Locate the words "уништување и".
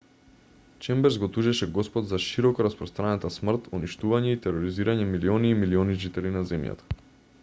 3.81-4.39